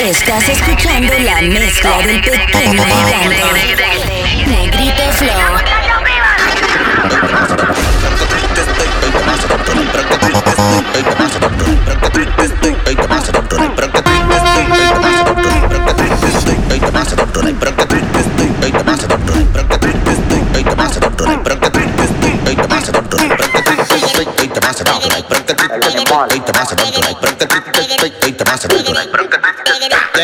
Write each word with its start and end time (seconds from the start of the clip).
Estás 0.00 0.48
escuchando 0.48 1.12
la 1.20 1.40
mezcla 1.40 1.98
del 2.02 2.20
pequeño 2.20 2.84
gigante. 2.84 3.42
Negrito 4.46 5.12
Flow. 5.12 5.56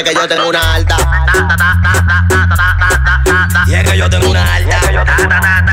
es 0.03 0.09
que 0.09 0.15
yo 0.15 0.29
tengo 0.29 0.49
una 0.49 0.75
alta. 0.75 0.97
Y 3.67 3.75
es 3.75 3.91
que 3.91 3.97
yo 3.97 4.11
tengo 4.11 4.31
una 4.31 4.55
alta. 4.55 4.69
Y 4.69 4.73
es 4.73 4.87
que 4.87 4.95
yo 4.95 5.05
tengo 5.05 5.23
una 5.25 5.39
alta. 5.39 5.73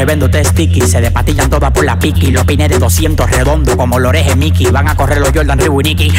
Que 0.00 0.06
vendo 0.06 0.30
te 0.30 0.42
sticky 0.42 0.80
Se 0.80 0.98
despatillan 1.02 1.50
todas 1.50 1.70
por 1.72 1.84
la 1.84 1.98
piqui. 1.98 2.30
Los 2.30 2.44
pines 2.46 2.70
de 2.70 2.78
200 2.78 3.30
redondo 3.30 3.76
como 3.76 3.98
los 3.98 4.08
orejes 4.08 4.34
Mickey. 4.34 4.70
Van 4.70 4.88
a 4.88 4.96
correr 4.96 5.18
los 5.18 5.30
Jordan 5.30 5.58
Reebok 5.58 5.80
y 5.80 5.88
Nicky. 5.90 6.12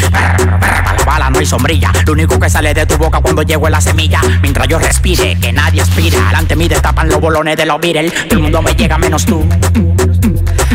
Bala 1.04 1.30
no 1.30 1.40
hay 1.40 1.46
sombrilla. 1.46 1.90
Lo 2.06 2.12
único 2.12 2.38
que 2.38 2.48
sale 2.48 2.74
de 2.74 2.86
tu 2.86 2.96
boca 2.96 3.20
cuando 3.20 3.42
llego 3.42 3.66
es 3.66 3.72
la 3.72 3.80
semilla. 3.80 4.20
Mientras 4.40 4.68
yo 4.68 4.78
respire, 4.78 5.36
que 5.40 5.52
nadie 5.52 5.80
aspira. 5.80 6.18
Delante 6.26 6.54
mí 6.54 6.68
destapan 6.68 7.08
los 7.08 7.20
bolones 7.20 7.56
de 7.56 7.66
los 7.66 7.80
Beatles. 7.80 8.12
Todo 8.28 8.36
el 8.36 8.42
mundo 8.42 8.62
me 8.62 8.74
llega 8.74 8.98
menos 8.98 9.24
tú 9.24 9.44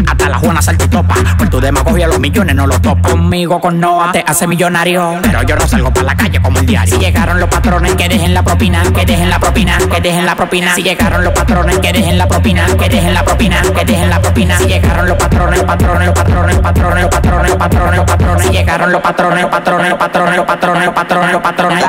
hasta 0.05 0.29
la 0.29 0.37
Juana 0.37 0.61
saltitopa 0.61 1.15
Por 1.37 1.49
tu 1.49 1.59
demagogia 1.59 2.07
los 2.07 2.19
millones 2.19 2.55
no 2.55 2.67
los 2.67 2.81
topa 2.81 3.09
Conmigo 3.09 3.59
con 3.59 3.79
Noah 3.79 4.11
te 4.11 4.23
hace 4.25 4.47
millonario 4.47 5.19
Pero 5.21 5.43
yo 5.43 5.55
no 5.55 5.67
salgo 5.67 5.91
para 5.91 6.07
la 6.07 6.15
calle 6.15 6.41
como 6.41 6.59
el 6.59 6.65
diario 6.65 6.93
Si 6.95 6.99
llegaron 6.99 7.39
los 7.39 7.49
patrones 7.49 7.95
que 7.95 8.07
dejen 8.07 8.33
la 8.33 8.43
propina 8.43 8.83
Que 8.93 9.05
dejen 9.05 9.29
la 9.29 9.39
propina, 9.39 9.77
que 9.77 10.01
dejen 10.01 10.25
la 10.25 10.35
propina 10.35 10.75
Si 10.75 10.83
llegaron 10.83 11.23
los 11.23 11.33
patrones 11.33 11.79
que 11.79 11.93
dejen 11.93 12.17
la 12.17 12.27
propina 12.27 12.65
Que 12.77 12.89
dejen 12.89 13.13
la 13.13 13.23
propina, 13.23 13.61
que 13.61 13.85
dejen 13.85 14.09
la 14.09 14.21
propina 14.21 14.57
Si 14.57 14.65
llegaron 14.65 15.07
los 15.07 15.17
patrones, 15.17 15.63
patrones, 15.63 16.07
los 16.07 16.15
patrones, 16.15 16.59
patrones, 16.59 17.03
los 17.03 17.11
patrones, 17.11 17.55
patrones, 17.55 17.97
los 17.97 18.05
patrones 18.05 18.45
Si 18.47 18.51
llegaron 18.51 18.91
los 18.91 19.01
patrones, 19.01 19.45
patrones, 19.45 19.89
los 19.89 19.99
patrones, 19.99 20.39
patrones, 20.45 20.85
los 20.85 20.93
patrones, 20.93 21.31
los 21.33 21.41
patrones, 21.41 21.83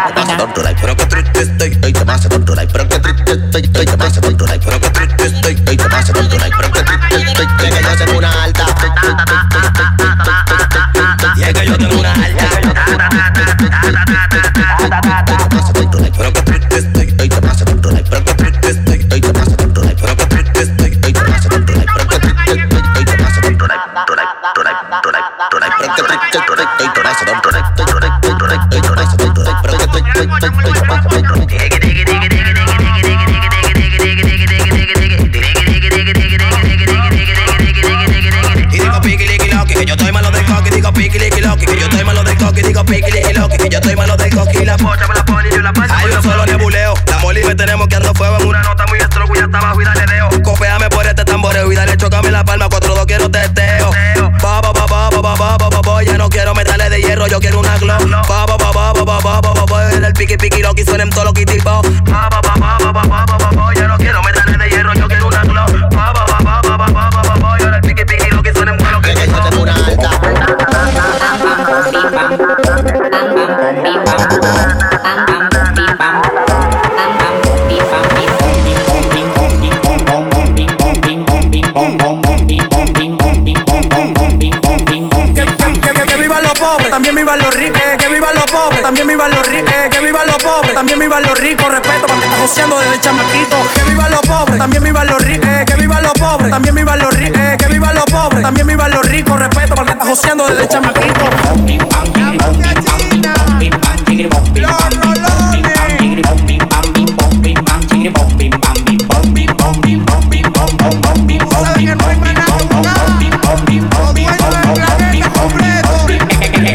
Joseando 92.49 92.79
desde 92.81 93.01
chamaquito. 93.01 93.57
Que 93.75 93.91
vivan 93.91 94.11
los 94.11 94.21
pobres, 94.23 94.57
también 94.57 94.83
vivan 94.83 95.07
los 95.07 95.21
ricos. 95.21 95.47
Que, 95.47 95.65
que 95.67 95.75
vivan 95.75 96.03
los 96.03 96.13
pobres, 96.15 96.51
también 96.51 96.75
vivan 96.75 96.99
los 96.99 97.15
ricos. 97.15 97.39
Que, 97.39 97.57
que 97.59 97.69
vivan 97.69 97.95
los 97.95 98.05
pobres, 98.07 98.43
también 98.43 98.67
vivan 98.67 98.91
los 98.91 99.05
ricos. 99.05 99.39
Respeto 99.39 99.75
para 99.75 99.85
que 99.85 99.93
está 99.93 100.07
joseando 100.07 100.49
desde 100.49 100.67
chamaquito. 100.67 101.25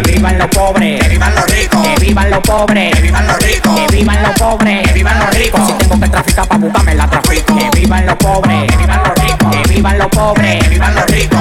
Que 0.04 0.10
vivan 0.20 0.40
los 0.40 0.50
pobres, 0.52 1.02
que 1.02 1.10
vivan 1.10 1.36
los 1.36 1.46
ricos, 1.46 1.84
que 1.84 3.02
vivan 3.02 3.28
los 3.28 3.38
ricos, 3.38 3.76
que 3.76 3.96
vivan 3.96 4.24
los 4.24 4.32
pobres, 4.40 4.88
que 4.88 4.94
vivan 4.94 5.20
los 5.20 5.23
Si 5.44 5.74
tengo 5.74 6.00
que 6.00 6.08
traficar 6.08 6.48
pa' 6.48 6.58
buscarme 6.58 6.96
la 6.96 7.10
trafico. 7.10 7.58
Que 7.58 7.70
vivan 7.82 8.06
los 8.06 8.16
pobres, 8.16 8.72
que 8.72 8.78
vivan 8.78 9.04
los 9.04 9.14
ricos, 9.20 9.56
que 9.56 9.74
vivan 9.74 9.98
los 9.98 10.08
pobres, 10.08 10.64
que 10.64 10.70
vivan 10.70 10.96
los 10.96 11.06
ricos, 11.08 11.40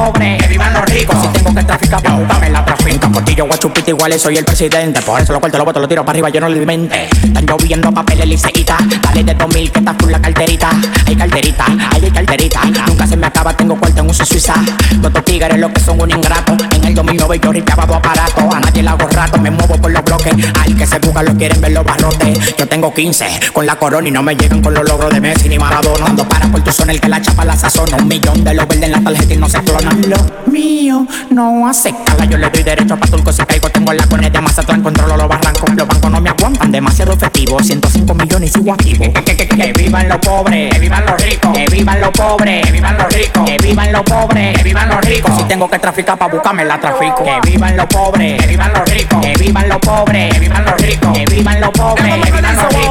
los 0.00 0.10
pobres, 0.10 0.42
que 0.42 0.48
vivan 0.48 0.72
los 0.72 0.84
ricos. 0.84 1.16
Si 1.20 1.28
tengo 1.28 1.54
que 1.54 1.64
traficar 1.64 2.02
pa' 2.02 2.16
buscarme 2.16 2.50
la 2.50 2.64
trafico. 2.64 3.10
Portillo, 3.12 3.46
guachupita, 3.46 3.90
igual 3.90 4.18
soy 4.18 4.36
el 4.36 4.44
presidente. 4.44 5.00
Por 5.02 5.20
eso 5.20 5.32
lo 5.32 5.40
corto, 5.40 5.58
lo 5.58 5.64
boto, 5.64 5.80
lo 5.80 5.88
tiro 5.88 6.04
para 6.04 6.12
arriba, 6.12 6.28
yo 6.30 6.40
no 6.40 6.48
le 6.48 6.64
mente. 6.64 7.08
Están 7.22 7.46
lloviendo 7.46 7.92
papeles 7.92 8.26
liceíta. 8.26 8.76
Dale 9.02 9.24
de 9.24 9.34
2000 9.34 9.72
que 9.72 9.78
está 9.78 9.94
full 9.94 10.10
la 10.10 10.20
carterita. 10.20 10.70
Hay 11.06 11.16
carterita, 11.16 11.66
hay 11.90 12.10
carterita. 12.10 12.60
Nunca 12.86 13.06
se 13.06 13.16
me 13.16 13.26
acaba, 13.26 13.54
tengo 13.54 13.76
cuarto 13.78 14.00
en 14.00 14.10
uso 14.10 14.24
suiza. 14.24 14.54
Todos 14.54 15.06
estos 15.06 15.24
tigres 15.24 15.58
lo 15.58 15.72
que 15.72 15.80
son 15.80 16.00
un 16.00 16.10
ingrato. 16.10 16.56
En 16.74 16.84
el 16.84 16.94
2009 16.94 17.40
yo 17.42 17.52
ripiaba 17.52 17.86
dos 17.86 17.96
aparatos. 17.96 18.44
A 18.54 18.60
nadie 18.60 18.82
le 18.82 18.88
hago 18.88 19.06
rato, 19.08 19.38
me 19.38 19.50
muevo 19.50 19.76
por 19.76 19.90
los 19.90 20.04
bloques. 20.04 20.32
Al 20.60 20.76
que 20.76 20.86
se 20.86 20.98
busca 20.98 21.22
lo 21.22 21.34
quieren 21.36 21.60
ver 21.60 21.72
los 21.72 21.84
barrotes. 21.84 22.56
Yo 22.56 22.66
tengo 22.66 22.92
15 22.92 23.52
con 23.52 23.66
la 23.66 23.76
corona 23.76 24.08
y 24.08 24.10
no 24.10 24.22
me 24.22 24.34
llegan 24.34 24.62
con 24.62 24.74
los 24.74 24.84
logros 24.84 25.12
de 25.12 25.20
Messi 25.20 25.48
ni 25.48 25.58
Maradona. 25.58 26.06
Ando 26.06 26.28
para 26.28 26.46
por 26.48 26.62
tu 26.62 26.72
zona 26.72 26.92
el 26.92 27.00
que 27.00 27.08
la 27.08 27.20
chapa 27.20 27.44
la 27.44 27.56
sazona. 27.56 27.96
Un 27.96 28.08
millón 28.08 28.44
de 28.44 28.54
los 28.54 28.66
verdes 28.66 28.84
en 28.84 28.92
la 28.92 29.00
tarjeta 29.00 29.34
y 29.34 29.36
no 29.36 29.48
se 29.48 29.60
clonan. 29.62 29.89
Lo 30.08 30.16
mío 30.50 31.06
no 31.30 31.68
hace 31.68 31.94
cala. 32.04 32.24
Yo 32.24 32.36
le 32.38 32.48
doy 32.50 32.62
derecho 32.62 32.94
a 32.94 32.96
Paturco 32.96 33.32
si 33.32 33.42
caigo. 33.44 33.68
Tengo 33.70 33.92
la 33.92 34.06
coneta 34.06 34.38
de 34.38 34.44
Mazatlán, 34.44 34.82
controlo 34.82 35.16
los 35.16 35.28
barrancos. 35.28 35.70
Los 35.74 35.86
bancos 35.86 36.10
no 36.10 36.20
me 36.20 36.30
aguantan, 36.30 36.72
demasiado 36.72 37.12
efectivo. 37.12 37.58
105 37.62 38.14
millones 38.14 38.50
y 38.50 38.52
sigo 38.58 38.72
activo. 38.72 39.12
Que, 39.12 39.24
que, 39.24 39.36
que, 39.36 39.48
que 39.48 39.72
vivan 39.72 40.08
los 40.08 40.18
pobres, 40.18 40.72
que 40.72 40.78
vivan 40.78 41.04
los 41.06 41.22
ricos. 41.22 41.52
Que 41.52 41.66
vivan 41.66 42.00
los 42.00 42.10
pobres, 42.10 42.66
que 42.66 42.72
vivan 42.72 42.96
los 42.98 43.12
ricos. 43.14 43.44
Que 43.50 43.56
vivan 43.58 43.92
los 43.92 44.02
pobres, 44.02 44.56
que 44.56 44.62
vivan 44.64 44.88
los 44.88 45.00
ricos. 45.04 45.36
Si 45.36 45.44
tengo 45.44 45.68
que 45.68 45.78
traficar 45.78 46.18
para 46.18 46.32
buscarme 46.32 46.64
la 46.64 46.78
trafico. 46.80 47.24
Que 47.24 47.50
vivan 47.50 47.76
los 47.76 47.86
pobres, 47.86 48.40
que 48.40 48.46
vivan 48.46 48.72
los 48.72 48.84
ricos. 48.90 49.20
Que 49.20 49.32
vivan 49.34 49.68
los 49.68 49.78
pobres, 49.78 50.32
que 50.32 50.40
vivan 50.40 50.64
los 50.64 50.74
ricos. 50.80 51.12
Que 51.18 51.24
vivan 51.26 51.60
los 51.60 51.70
pobres, 51.70 52.14
que 52.24 52.30
vivan 52.32 52.56
los 52.56 52.68
ricos. 52.72 52.90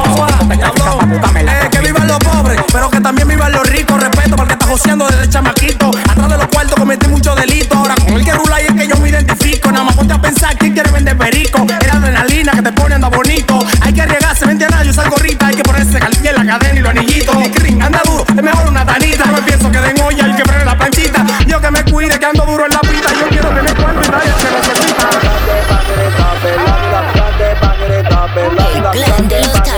Que 1.70 1.78
Eh, 1.78 1.82
vivan 1.82 2.06
los 2.08 2.18
pobres, 2.18 2.60
pero 2.72 2.90
que 2.90 3.00
también 3.00 3.28
vivan 3.28 3.52
los 3.52 3.68
ricos 3.68 3.98
respeto 4.20 4.36
porque 4.36 4.52
está 4.52 4.66
joseando 4.66 5.06
desde 5.08 5.28
chamaquito. 5.28 5.90
Atrás 6.10 6.28
de 6.28 6.36
los 6.36 6.46
cuartos 6.48 6.74
cometí 6.76 7.08
muchos 7.08 7.36
delitos. 7.36 7.76
Ahora 7.76 7.94
con 7.94 8.14
el 8.14 8.24
que 8.24 8.32
rula 8.32 8.60
y 8.62 8.66
es 8.66 8.72
que 8.72 8.88
yo 8.88 8.96
me 8.96 9.08
identifico. 9.08 9.70
Nada 9.72 9.84
más 9.84 9.96
ponte 9.96 10.14
a 10.14 10.20
pensar 10.20 10.56
quién 10.58 10.72
quiere 10.72 10.90
vender 10.90 11.16
perico. 11.16 11.66
Era 11.80 11.94
adrenalina 11.94 12.52
que 12.52 12.62
te 12.62 12.72
pone 12.72 12.94
anda 12.94 13.08
bonito. 13.08 13.58
Hay 13.80 13.92
que 13.92 14.02
arriesgarse, 14.02 14.46
vente 14.46 14.66
a 14.66 14.82
yo 14.82 14.92
salgo 14.92 15.16
rita. 15.16 15.46
Hay 15.46 15.56
que 15.56 15.62
ponerse 15.62 15.98
caliente 15.98 16.32
la 16.32 16.46
cadena 16.46 16.78
y 16.78 16.82
los 16.82 16.90
anillitos. 16.90 17.36
Mi 17.36 17.50
crin, 17.50 17.82
anda 17.82 18.00
duro, 18.04 18.24
es 18.28 18.42
mejor 18.42 18.68
una 18.68 18.84
tanita. 18.84 19.24
No 19.26 19.32
me 19.32 19.42
pienso 19.42 19.70
que 19.70 19.80
den 19.80 20.00
olla 20.00 20.26
el 20.26 20.36
que 20.36 20.42
prende 20.42 20.64
la 20.64 20.76
planchita. 20.76 21.26
Yo 21.46 21.60
que 21.60 21.70
me 21.70 21.84
cuide, 21.84 22.18
que 22.18 22.26
ando 22.26 22.44
duro 22.44 22.66
en 22.66 22.72
la 22.72 22.80
pita. 22.80 23.10
Yo 23.18 23.28
quiero 23.28 23.48
tener 23.48 23.74
cuerpo 23.74 24.00
y 24.04 24.08
nadie 24.10 24.32
se 24.38 24.50
necesita. 24.50 25.10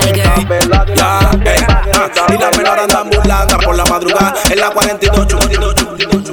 Tiger. 0.03 0.33
Yeah, 0.94 1.31
hey, 1.44 1.65
ah, 1.69 2.11
ah, 2.17 2.51
madrugada 4.02 4.34
en 4.50 4.60
la 4.60 4.70
42 4.70 5.26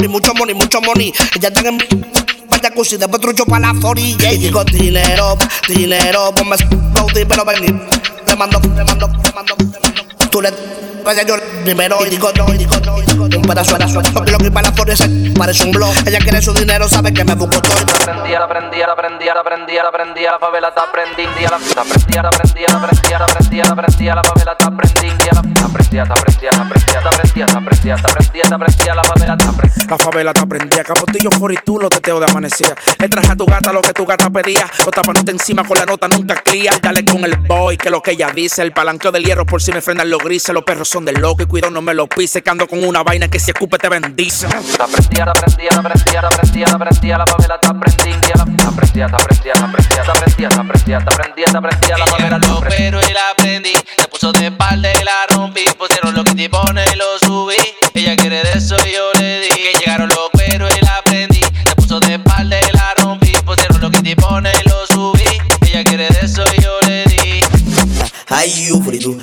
y 0.09 0.35
money, 0.35 0.55
mucho 0.55 0.81
money. 0.81 1.13
Después 1.41 2.89
trucho 3.21 3.45
la 3.61 3.75
forilla 3.75 4.17
yeah. 4.19 4.33
y 4.33 4.39
digo 4.39 4.65
dinero, 4.65 5.37
dinero, 5.69 6.33
ella 11.11 11.23
yo 11.23 11.37
primero 11.65 11.99
y 12.07 12.11
digo 12.11 12.31
no, 12.37 12.53
y 12.53 12.59
digo 12.59 12.77
no, 12.85 13.03
y 13.03 13.07
digo 13.07 13.29
no. 13.29 13.37
Un 13.39 13.43
pedazo 13.43 13.79
de 13.79 13.89
suerte, 13.89 14.11
porque 14.13 14.33
lo 14.33 14.39
que 14.39 14.51
para 14.51 14.69
la 14.69 14.75
flores 14.75 15.01
parece 15.37 15.65
un 15.65 15.73
blog. 15.73 15.95
Ella 16.07 16.19
quiere 16.19 16.43
su 16.43 16.53
dinero, 16.53 16.89
sabe 16.89 17.13
que 17.13 17.25
me 17.25 17.35
busco 17.35 17.61
todo. 17.63 17.75
La 17.77 18.17
prendía, 18.17 18.41
la 18.41 18.49
prendía, 18.49 18.87
la 18.87 18.95
prendía, 18.97 20.31
la 20.33 20.39
favela 20.39 20.69
está 20.69 20.91
prendida. 20.93 21.51
La 21.51 21.83
prendía, 21.85 22.23
la 22.23 22.31
prendía, 22.31 22.67
la 22.69 23.77
prendía, 23.77 24.15
la 24.15 24.25
favela 24.25 24.53
está 24.53 24.71
prendida. 24.71 25.33
La 25.35 25.69
prendía, 25.69 26.05
la 26.05 26.15
prendía, 26.15 26.51
la 26.53 26.71
prendía, 27.61 27.97
la 27.97 28.59
prendía, 28.59 28.95
la 28.95 29.05
favela 29.05 29.35
está 29.35 29.53
prendida. 29.53 29.87
La 29.89 29.99
favela 29.99 30.31
está 30.31 30.47
prendida, 30.47 30.85
capotillo 30.85 31.31
por 31.31 31.53
y 31.53 31.57
tú 31.65 31.79
lo 31.79 31.89
teteo 31.89 32.19
de 32.19 32.27
amanecía. 32.27 32.75
Le 32.99 33.09
traje 33.09 33.33
a 33.33 33.37
tu 33.37 33.47
gata 33.47 33.73
lo 33.73 33.81
que 33.83 33.93
tu 33.93 34.05
gata 34.05 34.31
pedía. 34.31 34.67
Los 34.79 34.91
tapanete 34.91 35.31
encima 35.31 35.65
con 35.65 35.79
la 35.79 35.87
nota 35.87 36.09
nunca 36.09 36.35
cría. 36.43 36.73
Dale 36.83 37.05
con 37.05 37.25
el 37.25 37.37
boy, 37.37 37.77
que 37.77 37.91
lo 37.91 38.03
que 38.03 38.13
ella 38.13 38.31
dice. 38.35 38.63
El 38.63 38.73
palanqueo 38.73 39.13
del 39.13 39.25
hierro 39.25 39.47
por 39.47 39.63
si 39.63 39.73
me 39.73 39.81
frenan 39.81 40.11
los 40.11 40.21
grises. 40.21 40.55
Los 40.55 40.65
perros 40.65 40.89
son 40.97 41.05
del 41.05 41.21
loco 41.21 41.43
y 41.43 41.47
cuidado 41.47 41.71
no 41.71 41.83
me 41.83 41.93
lo 41.93 42.07
pise, 42.07 42.43
que 42.43 42.49
ando 42.49 42.67
con 42.67 42.83
una 42.83 43.03
vaina 43.03 43.29
que 43.29 43.39
si 43.39 43.51
escupe 43.51 43.77
te 43.77 43.91
bendice. 43.91 44.49
La 44.79 44.87
prendía, 44.87 45.27
la 45.27 45.35
prendía, 45.35 45.71
la 45.71 45.83
prendía, 45.83 46.23
la 46.23 46.31
prendía, 46.31 46.67
la 46.69 46.79
prendía, 46.79 47.19
la 47.19 47.27
favela 47.27 47.55
está 47.57 47.79
prendida. 47.79 48.33
La 48.35 48.45
prendía, 48.47 48.67
la 48.67 48.73
prendía, 48.73 49.09
la 49.09 49.19
prendía, 49.19 49.53
la 49.53 49.73
prendía, 49.73 50.49
la 50.49 50.65
prendía, 50.65 50.99
la 51.01 51.11
prendía, 51.11 51.47
la 51.53 51.61
prendía, 51.61 51.99
la 51.99 52.07
favela 52.07 52.39
lo 52.39 52.61
pero 52.61 52.99
y 53.03 53.13
la 53.13 53.35
prendí. 53.37 53.75
Se 53.99 54.09
puso 54.09 54.33
de 54.33 54.47
espalda 54.47 54.91
y 54.91 55.05
la 55.05 55.27
rompí. 55.29 55.65
Pusieron 55.77 56.15
lo 56.15 56.25
que 56.25 56.35
te 56.35 56.49
pone 56.49 56.83
y 56.91 56.97
lo 56.97 57.19
subí. 57.19 57.57
Ella 57.93 58.17
quiere 58.17 58.43
de 58.43 58.53
eso 58.53 58.76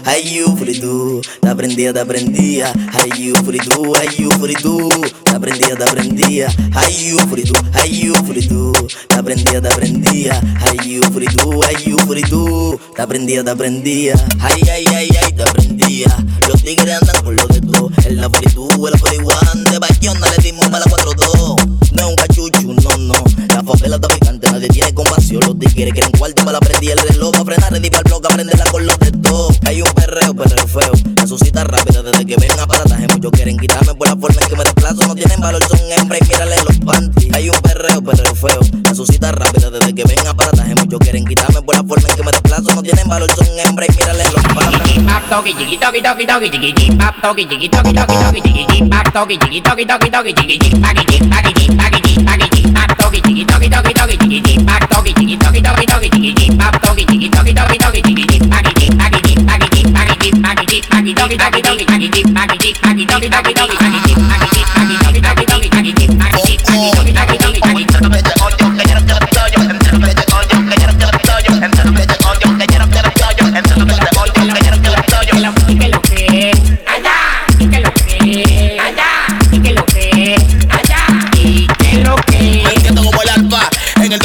ay, 0.05 0.35
you 0.35 0.55
fritu. 0.57 1.21
Te 1.41 1.49
aprendía, 1.49 1.93
te 1.93 1.99
aprendía. 1.99 2.73
Ay, 2.93 3.09
you 3.17 3.35
fritu, 3.43 3.93
ay, 3.95 4.07
you 4.17 4.29
fritu. 4.31 4.89
Te 5.23 5.31
aprendía, 5.35 5.75
te 5.75 5.83
aprendía. 5.83 6.47
Ay, 6.73 7.09
you 7.09 7.17
fritu, 7.27 7.53
ay, 7.73 8.01
you 8.01 8.13
fritu. 8.25 8.73
Te 9.07 9.15
aprendía, 9.15 9.61
te 9.61 9.67
aprendía. 9.67 10.41
Ay, 10.61 10.77
you 10.89 11.01
fritu, 11.11 11.63
ay, 11.63 11.75
you 11.85 11.97
fritu. 12.07 12.79
Te 12.95 13.01
aprendía, 13.01 13.43
te 13.43 13.51
aprendía. 13.51 14.13
Ay, 14.39 14.61
ay, 14.71 14.85
ay, 14.95 15.09
ay, 15.23 15.33
te 15.33 15.43
aprendía. 15.43 16.15
Los 16.47 16.63
tigres 16.63 17.01
andan 17.01 17.23
con 17.23 17.35
lo 17.35 17.47
de 17.47 17.61
todo. 17.61 17.89
En 18.05 18.17
la 18.17 18.29
fritu, 18.29 18.67
el 18.87 18.93
la 18.93 18.99
41. 18.99 19.71
De 19.71 19.79
Bayona 19.79 20.27
le 20.37 20.43
dimos 20.43 20.67
para 20.67 20.85
la 20.85 20.91
4-2. 20.91 21.91
No 21.93 22.09
un 22.09 22.15
cachuchu, 22.15 22.73
no, 22.73 22.97
no. 22.97 23.32
La 23.63 23.71
favela 23.71 23.95
está 23.95 24.09
picante, 24.09 24.51
nadie 24.51 24.67
tiene 24.67 24.93
compasión. 24.93 25.39
Los 25.39 25.57
tigres 25.57 25.93
quieren 25.93 26.11
cuarto 26.11 26.43
para 26.43 26.53
la 26.53 26.59
prendí 26.59 26.89
el 26.89 26.99
reloj. 26.99 27.33
A 27.33 27.45
frenar, 27.45 27.69
para 27.69 27.77
el 27.77 28.03
bloque, 28.03 28.57
la 28.57 28.65
con 28.65 28.85
los 28.85 28.97
todo. 29.21 29.47
Hay 29.65 29.81
un 29.81 29.89
perreo, 29.93 30.33
perreo 30.33 30.67
feo. 30.67 30.91
La 31.15 31.25
suscita 31.25 31.63
rápida 31.63 32.03
desde 32.03 32.25
que 32.25 32.35
ven 32.35 32.59
aparataje. 32.59 33.07
Muchos 33.07 33.31
quieren 33.31 33.57
quitarme 33.57 33.95
por 33.95 34.09
la 34.09 34.17
forma 34.17 34.41
en 34.41 34.47
que 34.49 34.55
me 34.57 34.63
desplazo. 34.65 35.07
No 35.07 35.15
tienen 35.15 35.39
valor, 35.39 35.63
son 35.63 35.79
hembras 35.97 36.19
y 36.19 36.25
mírale 36.25 36.55
los 36.67 36.77
panties. 36.79 37.33
Hay 37.33 37.49
un 37.49 37.59
perreo, 37.61 38.01
perreo 38.03 38.35
feo. 38.35 38.59
La 38.83 38.95
suscita 38.95 39.31
rápida 39.31 39.69
desde 39.69 39.95
que 39.95 40.03
ven 40.03 40.27
aparataje. 40.27 40.75
Muchos 40.75 40.99
quieren 40.99 41.23
quitarme 41.23 41.61
por 41.61 41.75
la 41.75 41.83
forma 41.85 42.09
en 42.09 42.15
que 42.17 42.23
me 42.23 42.31
desplazo. 42.31 42.75
No 42.75 42.83
tienen 42.83 43.07
valor, 43.07 43.31
son 43.31 43.47
hembras 43.47 43.87
y 43.87 43.97
mírale 43.97 44.23
los 44.25 44.43
panties 44.43 45.03
que 79.63 79.71
lo 79.71 79.85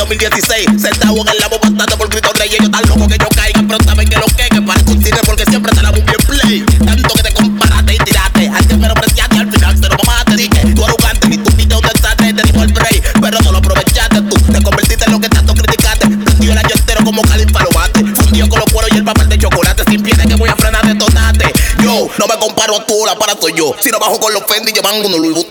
2016. 0.09 0.81
Sentado 0.81 1.21
en 1.21 1.29
el 1.29 1.38
labo 1.38 1.59
bastante 1.61 1.97
por 1.99 2.09
gritos 2.09 2.33
rey. 2.38 2.49
Ellos 2.49 2.71
tan 2.71 2.83
locos 2.88 3.09
que 3.09 3.19
yo 3.19 3.29
caiga. 3.29 3.61
Pero 3.69 3.85
saben 3.85 4.09
que 4.09 4.17
lo 4.17 4.25
que, 4.25 4.49
que 4.49 4.62
parezco 4.62 4.93
un 4.93 5.05
cine 5.05 5.19
porque 5.27 5.45
siempre 5.45 5.71
te 5.73 5.83
la 5.83 5.91
un 5.91 6.05
bien 6.05 6.23
play. 6.27 6.65
Tanto 6.85 7.15
que 7.15 7.23
te 7.23 7.33
comparaste 7.35 7.95
y 7.95 7.99
tiraste. 7.99 8.49
Al 8.49 8.65
pero 8.65 8.93
apreciaste 8.93 9.37
al 9.37 9.53
final 9.53 9.77
se 9.77 9.88
lo 9.88 9.97
mamaste. 10.05 10.37
Dije, 10.37 10.75
tú 10.75 10.85
arrogante, 10.85 11.29
ni 11.29 11.37
tu 11.37 11.50
video 11.53 11.81
te 11.81 12.00
sale, 12.00 12.33
te 12.33 12.43
dijo 12.43 12.62
el 12.62 12.73
break. 12.73 13.21
Pero 13.21 13.38
no 13.45 13.53
lo 13.53 13.59
aprovechaste 13.59 14.23
tú. 14.23 14.37
Te 14.50 14.62
convertiste 14.62 15.05
en 15.05 15.12
lo 15.12 15.21
que 15.21 15.29
tanto 15.29 15.53
criticaste. 15.53 16.09
Prendió 16.09 16.53
el 16.53 16.59
año 16.59 16.75
entero 16.75 17.05
como 17.05 17.21
califa 17.23 17.62
lo 17.62 17.71
mate. 17.73 18.05
Fundió 18.23 18.49
con 18.49 18.61
los 18.61 18.73
cueros 18.73 18.91
y 18.95 18.97
el 18.97 19.05
papel 19.05 19.29
de 19.29 19.38
chocolate. 19.38 19.83
Sin 19.91 20.03
piedra 20.03 20.25
que 20.25 20.37
voy 20.37 20.49
a 20.49 20.57
frenar 20.57 20.87
de 20.87 20.95
tonate. 20.95 21.53
Yo 21.83 22.09
no 22.19 22.27
me 22.27 22.38
comparo 22.38 22.77
a 22.77 22.87
tú, 22.87 23.05
la 23.05 23.15
para 23.15 23.37
soy 23.38 23.53
yo. 23.55 23.77
Si 23.83 23.91
no 23.91 23.99
bajo 23.99 24.19
con 24.19 24.33
los 24.33 24.43
Fendi, 24.49 24.73
llevan 24.73 25.05
uno 25.05 25.19
Louis 25.19 25.48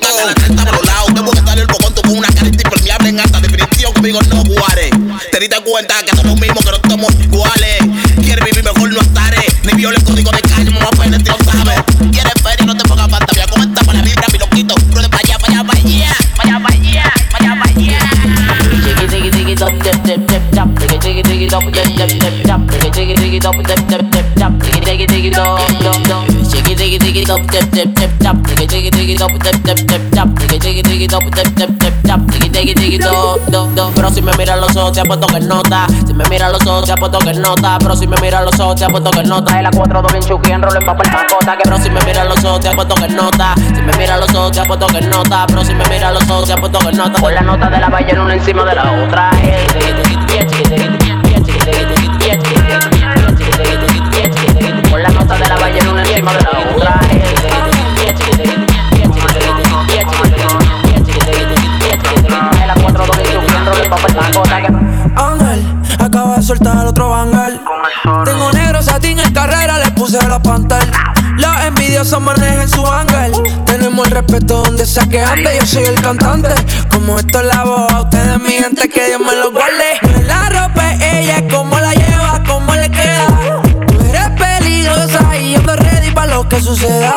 ojos, 34.78 34.92
te 34.94 35.02
apuesto 35.02 35.28
que 35.28 35.40
nota. 35.40 35.88
Si 36.06 36.14
me 36.14 36.24
mira 36.30 36.48
a 36.48 36.50
los 36.50 36.66
ojos, 36.66 36.86
te 36.86 36.94
apuesto 36.94 37.20
que 37.20 37.34
nota. 37.34 37.78
Pero 37.80 37.96
si 37.96 38.08
me 38.08 38.18
mira 38.22 38.40
a 38.40 38.42
los 38.44 38.60
ojos, 38.60 38.76
te 38.76 38.86
apuesto 38.86 39.12
que 39.12 39.24
nota. 39.24 39.60
El 39.60 39.66
a 39.66 39.72
4 39.72 40.02
doble 40.02 40.18
en 40.18 40.24
chuki, 40.24 40.52
enrolo 40.52 40.80
en 40.80 40.86
papel 40.86 41.12
macota. 41.12 41.58
Que 41.58 41.64
pero 41.64 41.78
si 41.78 41.90
me 41.90 42.00
mira 42.02 42.24
los 42.24 42.44
ojos, 42.46 42.60
te 42.60 42.70
apuesto 42.70 42.96
que 42.96 43.08
nota. 43.10 43.54
Si 43.56 43.82
me 43.82 43.94
mira 43.98 44.18
los 44.18 44.34
ojos, 44.34 44.52
te 44.52 44.60
apuesto 44.60 44.88
que 44.88 45.02
nota. 45.02 45.46
Pero 45.48 45.64
si 45.66 45.74
me 45.74 45.86
mira 45.86 46.12
los 46.12 46.30
ojos, 46.30 46.46
te 46.46 46.54
apuesto 46.54 46.80
que 46.80 46.92
nota. 46.94 47.20
Con 47.20 47.34
la 47.34 47.42
nota 47.42 47.70
de 47.70 47.80
la 47.80 47.90
ballena 47.90 48.24
una 48.24 48.36
encima 48.36 48.64
de 48.64 48.76
la 48.76 48.92
otra. 49.04 49.32
Con 54.90 55.04
la 55.04 55.10
nota 55.10 55.38
de 55.38 55.48
la 55.48 55.58
ballena 55.58 55.92
una 55.92 56.02
encima 56.02 56.34
de 56.34 56.44
la 56.44 56.50
otra. 56.76 57.37
Respeto 75.08 75.08
donde 75.08 75.08
sea 75.08 75.10
que 75.10 75.22
ande. 75.22 75.58
Yo 75.60 75.66
soy 75.66 75.84
el 75.84 76.02
cantante. 76.02 76.50
Como 76.92 77.18
esto 77.20 77.40
es 77.40 77.46
la 77.46 77.64
voz, 77.64 77.92
a 77.92 78.02
ustedes, 78.02 78.40
mi 78.40 78.52
gente, 78.52 78.90
que 78.90 79.08
Dios 79.08 79.20
me 79.20 79.36
lo 79.36 79.52
guarde. 79.52 80.26
La 80.26 80.50
ropa, 80.50 80.94
ella, 80.96 81.44
cómo 81.50 81.80
la 81.80 81.94
lleva, 81.94 82.44
cómo 82.48 82.74
le 82.76 82.90
queda. 82.90 83.28
Tú 83.88 84.00
eres 84.02 84.30
peligrosa 84.38 85.38
y 85.38 85.54
yo 85.54 85.60
estoy 85.60 85.78
ready 85.78 86.12
para 86.12 86.34
lo 86.34 86.48
que 86.48 86.60
suceda. 86.62 87.14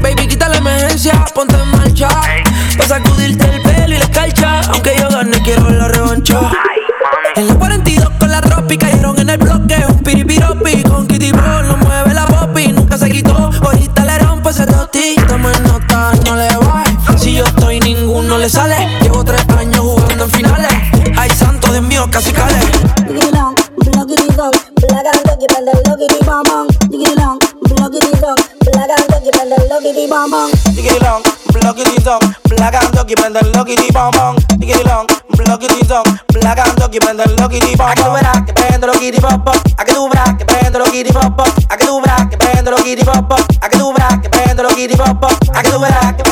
Baby, 0.00 0.28
quita 0.28 0.48
la 0.48 0.58
emergencia, 0.58 1.24
ponte 1.34 1.54
en 1.54 1.68
marcha. 1.70 2.08
Pa' 2.78 2.86
sacudirte 2.86 3.44
el 3.44 3.62
pelo 3.62 3.94
y 3.94 3.98
la 3.98 4.04
escarcha. 4.04 4.60
Aunque 4.72 4.94
yo 4.98 5.08
gane, 5.08 5.40
quiero 5.42 5.70
la 5.70 5.88
revancha. 5.88 6.40
En 7.36 7.48
la 7.48 7.54
42 7.54 8.10
con 8.18 8.30
la 8.30 8.40
tropi 8.40 8.78
cayeron 8.78 9.18
en 9.18 9.30
el 9.30 9.38
bloque. 9.38 9.76
Un 9.88 10.02
piripiropi 10.02 10.82
con 10.82 11.06
Kitty 11.06 11.32
Ball. 11.32 11.68
No 11.68 11.76
mueve 11.78 12.14
la 12.14 12.26
popi, 12.26 12.68
nunca 12.72 12.98
se 12.98 13.10
quitó. 13.10 13.50
Ahorita 13.62 14.04
le 14.04 14.18
rompe 14.18 14.50
ese 14.50 14.66
toti. 14.66 15.16
En 15.16 15.62
nota, 15.64 16.12
no 16.24 16.36
le 16.36 16.45
le 18.46 18.50
sale. 18.50 18.76
Llevo 19.02 19.24
tres 19.24 19.44
años 19.58 19.80
jugando 19.80 20.24
en 20.24 20.30
finales. 20.30 20.72
Hay 21.18 21.30
santos 21.30 21.72
de 21.72 21.80
mío 21.80 22.06
casi 22.10 22.32
cales. 22.32 22.64
Que 23.06 23.12
el 23.12 23.30
blagando 32.48 33.06
que 33.06 33.16
para 33.16 33.40
el 37.18 37.34
pop 45.20 45.32
verás 45.72 46.14
que 46.14 46.22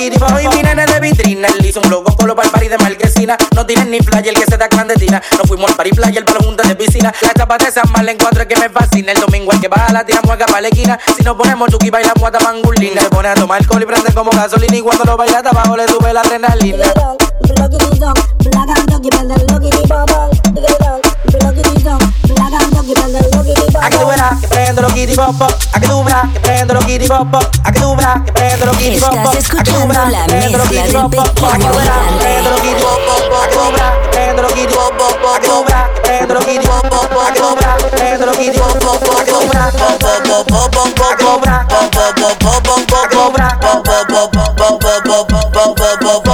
que 0.00 0.10
prendo 0.10 0.26
los 0.26 0.30
guiri 0.30 0.48
Hoy 0.48 0.56
mi 0.56 0.62
nene 0.62 0.86
de 0.86 1.00
vitrina 1.00 1.48
Él 1.48 1.66
hizo 1.66 1.80
un 1.80 1.90
logo 1.90 2.14
colo 2.16 2.34
para 2.34 2.48
el 2.62 2.68
de 2.68 2.78
marquesina 2.78 3.36
No 3.54 3.66
tienen 3.66 3.90
ni 3.90 3.98
flyer 4.00 4.34
que 4.34 4.44
se 4.44 4.56
da 4.56 4.68
clandestina 4.68 5.22
Nos 5.38 5.46
fuimos 5.46 5.70
al 5.70 5.76
party 5.76 5.90
playa, 5.90 6.24
para 6.24 6.40
junta 6.40 6.66
de 6.66 6.74
piscina 6.74 7.12
La 7.22 7.32
chapa 7.34 7.58
de 7.58 7.70
San 7.70 7.90
Mal 7.92 8.08
encuentro 8.08 8.46
que 8.46 8.56
me 8.56 8.68
fascina 8.68 9.12
El 9.12 9.20
domingo 9.20 9.52
el 9.52 9.60
que 9.60 9.68
baja 9.68 9.92
la 9.92 10.04
tira 10.04 10.20
mueca 10.22 10.46
para 10.46 10.62
la 10.62 10.68
esquina 10.68 10.98
Si 11.16 11.22
nos 11.22 11.36
ponemos 11.36 11.68
chuki 11.70 11.90
bailamos 11.90 12.22
hasta 12.22 12.40
mangulina 12.40 13.02
Se 13.02 13.10
pone 13.10 13.28
a 13.28 13.34
tomar 13.34 13.60
alcohol 13.60 13.82
y 13.82 13.86
prende 13.86 14.12
como 14.12 14.30
gasolina 14.30 14.76
Y 14.76 14.80
cuando 14.80 15.04
lo 15.04 15.16
baila 15.16 15.38
hasta 15.38 15.50
abajo 15.50 15.76
le 15.76 15.86
sube 15.86 16.12
la 16.12 16.20
adrenalina 16.20 16.86
A 22.80 22.82
que 22.82 22.94
verás 22.94 24.40
que 24.40 24.48
prendo 24.48 24.80
los 24.80 24.94
guiri 24.94 25.14
pop 25.14 25.36
pop 25.38 25.52
A 25.74 25.80
que 25.80 25.88
verás 26.02 26.32
que 26.32 26.40
prendo 26.40 26.72
los 26.72 26.86
guiri 26.86 27.06
pop 27.06 27.30
pop 27.30 27.42
Estás 27.42 27.66
A 27.66 27.72
que 27.72 27.80
tú 27.80 27.94
verás 27.94 28.22
escuchando 29.36 29.92
la 29.92 30.24
que 30.24 30.32
prendo 30.32 30.56
los 30.56 30.70
mezcla 30.70 30.84
del 30.84 31.10
pop 31.10 31.28
pop 31.28 31.44
A 31.44 31.58
que 31.58 31.68
verás 31.68 31.98
que 32.08 32.18
prendo 32.20 32.50
los 32.50 32.62
guiri 32.62 32.80
pop 32.80 33.00
pop 33.06 33.34
A 33.36 33.48
que 33.50 33.58
verás 33.70 33.94
que 34.00 34.10
prendo 34.10 34.42
los 34.42 34.54
guiri 34.54 34.72
pop 34.72 34.98
pop 34.98 35.26
A 35.28 35.40
que 35.40 35.48
verás 35.50 35.90
que 35.92 36.00
prendo 36.00 36.34
los 36.34 36.46
guiri 36.46 36.66
pop 36.66 36.88
pop 36.88 37.12
A 37.20 37.32
que 37.34 37.40
verás 37.42 37.82
que 37.82 37.88
prendo 37.90 38.26
los 38.26 38.38
guiri 38.38 38.58
pop 38.58 38.78
pop 38.80 39.04
A 39.10 39.24
que 39.24 39.32
verás 39.46 39.74
pop 39.74 39.98
pop 40.00 40.24
pop 40.30 40.72
pop 40.72 40.94
pop 40.96 41.16
pop 41.20 41.46
A 41.46 41.66
que 41.68 41.84
pop 41.90 42.38
pop 42.40 42.40
pop 42.40 42.64
pop 42.64 42.88
pop 42.88 43.12
pop 43.12 43.36
A 43.36 43.58
que 43.60 43.76
pop 43.76 43.90
pop 43.90 44.40
pop 44.56 44.80
pop 44.80 45.02
pop 45.04 45.52
pop 45.52 45.76
pop 45.76 46.24
pop 46.24 46.29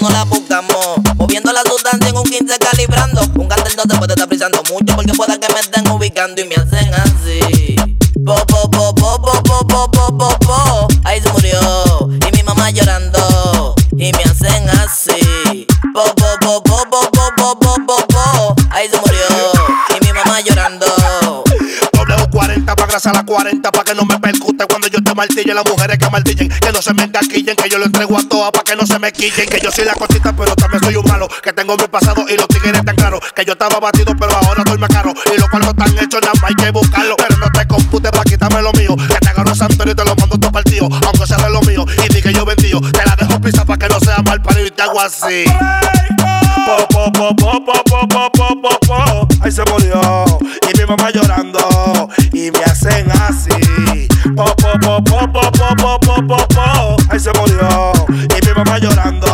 no 0.00 0.10
la 0.10 0.24
buscamos 0.24 0.76
Moviendo 1.16 1.52
la 1.52 1.62
sustancia 1.62 2.08
en 2.08 2.16
un 2.16 2.24
15 2.24 2.58
calibrando. 2.58 3.20
Un 3.36 3.48
cartel 3.48 3.74
no 3.76 3.82
se 3.82 3.98
puede 3.98 4.12
estar 4.14 4.28
frisando 4.28 4.62
mucho 4.70 4.94
Porque 4.96 5.12
pueda 5.14 5.38
que 5.38 5.52
me 5.52 5.60
estén 5.60 5.88
ubicando 5.88 6.40
Y 6.40 6.44
me 6.44 6.56
W40 22.98 23.10
pa' 23.10 23.10
grasa 23.10 23.12
la 23.12 23.24
40 23.24 23.70
pa' 23.70 23.84
que 23.84 23.94
no 23.94 24.04
me 24.04 24.18
percute. 24.18 24.66
Cuando 24.66 24.88
yo 24.88 24.98
te 25.02 25.14
martille 25.14 25.54
las 25.54 25.64
mujeres 25.64 25.98
que 25.98 26.10
martillen 26.10 26.48
que 26.48 26.72
no 26.72 26.82
se 26.82 26.92
me 26.94 27.04
encaquillen 27.04 27.54
que 27.54 27.68
yo 27.68 27.78
lo 27.78 27.84
entrego 27.84 28.18
a 28.18 28.28
todas 28.28 28.50
pa' 28.50 28.64
que 28.64 28.74
no 28.74 28.86
se 28.86 28.98
me 28.98 29.12
quillen. 29.12 29.48
Que 29.48 29.60
yo 29.62 29.70
soy 29.70 29.84
la 29.84 29.94
cosita 29.94 30.34
pero 30.34 30.56
también 30.56 30.82
soy 30.82 30.96
un 30.96 31.04
malo. 31.06 31.28
Que 31.42 31.52
tengo 31.52 31.76
mi 31.76 31.86
pasado 31.86 32.24
y 32.28 32.36
los 32.36 32.48
tigres 32.48 32.84
tan 32.84 32.96
claros. 32.96 33.20
Que 33.34 33.44
yo 33.44 33.52
estaba 33.52 33.78
batido 33.78 34.14
pero 34.18 34.32
ahora 34.32 34.62
estoy 34.64 34.78
más 34.78 34.90
caro. 34.90 35.12
Y 35.34 35.38
los 35.38 35.48
cuartos 35.48 35.70
están 35.70 35.98
hechos 35.98 36.20
nada 36.20 36.32
más 36.40 36.50
hay 36.50 36.54
que 36.56 36.70
buscarlo. 36.70 37.14
Pero 37.16 37.36
no 37.36 37.50
te 37.50 37.66
computes 37.66 38.10
pa' 38.10 38.24
quitarme 38.24 38.62
lo 38.62 38.72
mío. 38.72 38.96
Que 38.96 39.18
te 39.20 39.28
agarro 39.28 39.54
Santorio 39.54 39.92
y 39.92 39.96
te 39.96 40.04
lo 40.04 40.16
mando 40.16 40.38
todo 40.38 40.50
partido. 40.50 40.88
Aunque 41.06 41.26
sea 41.26 41.36
de 41.36 41.50
lo 41.50 41.60
mío 41.62 41.84
y 42.04 42.12
di 42.12 42.20
que 42.20 42.32
yo 42.32 42.44
vendío 42.44 42.80
te 42.80 43.04
la 43.04 43.14
dejo 43.14 43.40
pisa 43.40 43.64
pa' 43.64 43.76
que 43.76 43.88
no 43.88 44.00
sea 44.00 44.22
mal 44.22 44.42
parido 44.42 44.66
y 44.66 44.70
te 44.70 44.82
hago 44.82 45.00
así. 45.00 45.44
Ahí 49.40 49.52
se 49.52 49.62
murió. 49.70 50.24
Y 50.68 50.78
mi 50.78 50.84
mamá 50.84 51.10
llorando 51.10 51.97
y 52.38 52.50
me 52.52 52.62
hacen 52.64 53.10
así. 53.10 54.08
Po, 54.36 54.44
po, 54.56 54.78
po, 54.78 55.02
po, 55.02 55.50
po, 56.00 56.48
po. 56.48 56.96
Ahí 57.10 57.18
se 57.18 57.32
murió 57.32 57.92
y 58.12 58.46
mi 58.46 58.52
mamá 58.54 58.78
llorando. 58.78 59.26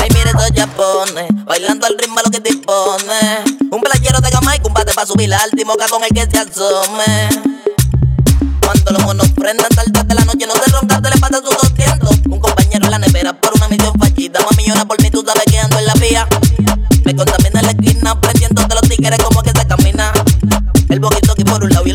Ay, 0.00 0.08
mire 0.10 0.30
esos 0.30 0.50
japones, 0.54 1.26
bailando 1.44 1.86
al 1.86 1.98
ritmo 1.98 2.20
a 2.20 2.22
lo 2.22 2.30
que 2.30 2.40
dispone. 2.40 3.44
Un 3.70 3.80
playero 3.80 4.20
de 4.20 4.30
gama 4.30 4.54
y 4.54 4.60
combate 4.60 4.92
pa' 4.94 5.06
subir 5.06 5.32
al 5.34 5.50
timoca 5.50 5.86
con 5.88 6.04
el 6.04 6.10
que 6.10 6.30
se 6.30 6.38
asome. 6.38 7.28
Cuando 8.60 8.92
los 8.92 9.02
monos 9.02 9.28
prendan 9.32 9.68
tarde 9.70 10.04
de 10.04 10.14
la 10.14 10.24
noche, 10.24 10.46
no 10.46 10.54
se 10.54 10.70
ronca, 10.70 11.02
te 11.02 11.10
le 11.10 11.16
pasa 11.16 11.40
sus 11.44 11.56
200. 11.70 12.10
Un 12.30 12.38
compañero 12.38 12.84
en 12.84 12.90
la 12.90 12.98
nevera 12.98 13.32
por 13.32 13.54
una 13.54 13.66
misión 13.68 13.92
fallida. 13.98 14.38
Mami, 14.40 14.68
llora 14.68 14.84
por 14.84 15.02
mí, 15.02 15.10
tú 15.10 15.24
sabes 15.26 15.44
que 15.46 15.58
ando 15.58 15.78
en 15.78 15.86
la 15.86 15.94
vía. 15.94 16.28
Me 17.04 17.16
contamina 17.16 17.60
en 17.60 17.66
la 17.66 17.72
esquina, 17.72 18.20
prendiendo 18.20 18.62
de 18.62 18.74
los 18.74 18.82
tigres 18.82 19.18
como 19.22 19.42
que 19.42 19.50
se 19.50 19.66
camina. 19.66 20.12
El 20.88 21.00
boquito 21.00 21.32
aquí 21.32 21.42
por 21.42 21.64
un 21.64 21.70
lado 21.70 21.86
y 21.86 21.92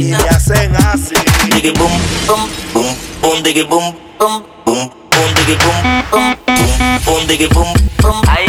Y 0.00 0.12
hacen 0.12 0.74
así. 0.76 1.14
Diggy 1.54 1.72
boom, 1.72 1.92
boom, 2.26 2.48
boom, 2.72 2.86
boom, 3.20 3.42
diggy 3.42 3.64
boom, 3.64 3.94
boom, 4.18 4.42
boom, 4.64 4.90
boom, 5.10 5.34
diggy 5.34 5.56
boom, 5.60 5.76
boom, 6.10 6.36
boom, 6.46 7.04
boom, 7.04 7.26
diggy 7.28 7.48
boom, 7.48 7.68
boom, 8.00 8.22
boom, 8.24 8.40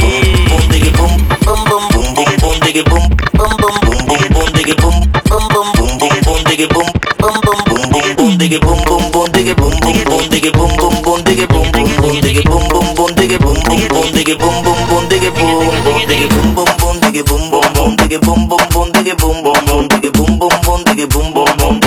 boom, 0.48 0.70
diggy 0.72 0.92
boom, 0.96 1.12
boom, 1.44 1.66
boom, 1.68 1.90
boom, 1.92 2.08
boom, 2.16 2.38
boom, 2.40 2.56
diggy 2.64 2.84
boom, 2.88 3.04
boom, 3.36 3.58
boom, 3.60 3.76
boom, 3.84 4.00
boom, 4.08 4.24
boom, 4.32 4.48
diggy 4.56 4.76
boom, 4.80 4.96
boom, 5.28 5.44
boom, 5.52 5.68
boom, 5.76 5.92
boom, 6.00 6.16
boom, 6.24 6.40
diggy 6.48 6.68
boom, 6.72 6.88
boom, 7.20 7.36
boom, 7.44 7.60
boom, 7.68 7.84
boom, 7.92 8.16
boom, 8.16 8.38
diggy 8.40 8.60
boom, 8.62 8.80
boom, 8.88 9.12
boom, 9.12 9.28
diggy 9.36 9.54
boom, 9.60 9.76
boom, 9.82 10.00
boom, 10.08 10.24
diggy 10.32 10.52
boom, 10.56 10.72
boom, 10.80 10.96
boom, 10.96 11.20
diggy 11.26 11.44
boom, 11.52 11.68
boom, 11.68 11.92
boom, 12.00 12.22
diggy 12.24 12.44
boom, 12.48 12.62
boom, 12.62 12.96
boom, 12.96 13.12
diggy 13.12 13.36
boom, 13.42 13.52
boom, 13.52 13.98
boom, 14.00 14.16
diggy 14.16 14.36
boom, 14.40 14.64
boom, 14.64 14.80
boom, 14.88 15.04
diggy 15.12 15.30
boom, 15.36 15.68
boom, 15.84 16.08
diggy 16.08 16.28
boom, 16.32 16.56
boom, 16.56 16.72
boom, 16.80 17.00
diggy 17.02 17.24
boom, 17.24 17.44
boom, 17.44 17.52
boom, 17.52 17.52
boom, 17.52 17.52
boom, 17.52 17.74
boom, 17.74 17.96
diggy 17.98 18.18
boom, 18.22 18.71